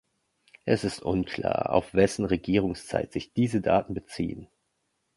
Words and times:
Es 0.65 0.83
ist 0.83 1.03
unklar, 1.03 1.69
auf 1.71 1.93
wessen 1.93 2.25
Regierungszeit 2.25 3.13
sich 3.13 3.33
diese 3.33 3.61
Daten 3.61 3.93
beziehen. 3.93 4.47